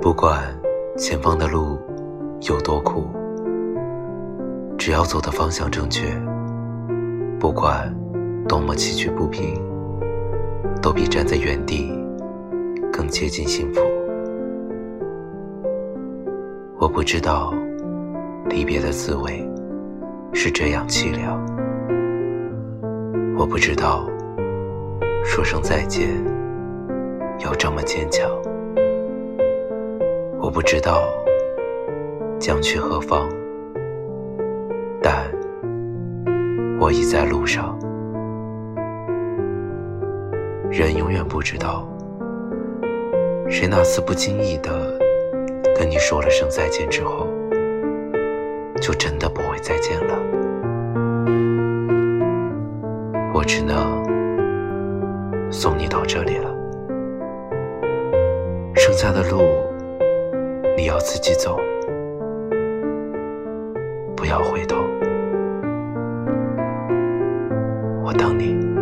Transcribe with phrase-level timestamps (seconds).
[0.00, 0.42] 不管
[0.96, 1.78] 前方的路
[2.48, 3.08] 有多苦，
[4.78, 6.06] 只要走的方向正确，
[7.38, 7.94] 不管
[8.48, 9.62] 多么崎岖不平，
[10.80, 11.92] 都比站在原地
[12.92, 13.80] 更接近幸福。
[16.78, 17.52] 我不知道
[18.48, 19.46] 离别的滋味
[20.32, 21.38] 是这样凄凉，
[23.36, 24.08] 我不知道
[25.22, 26.08] 说声再见
[27.48, 28.30] 要这么坚强。
[30.38, 31.08] 我不知道
[32.38, 33.26] 将去何方，
[35.00, 35.24] 但
[36.78, 37.74] 我已在路上。
[40.70, 41.88] 人永远不知道，
[43.48, 44.70] 谁那次不经意的
[45.74, 47.26] 跟你说了声再见之后，
[48.78, 50.14] 就真的不会再见了。
[53.32, 54.04] 我只能
[55.50, 56.54] 送你到这里了，
[58.78, 59.42] 剩下的路。
[60.76, 61.58] 你要自己走，
[64.16, 64.76] 不要回头，
[68.04, 68.77] 我等你。